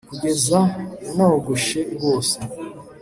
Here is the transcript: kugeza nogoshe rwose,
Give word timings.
kugeza 0.09 0.59
nogoshe 1.15 1.79
rwose, 1.95 2.37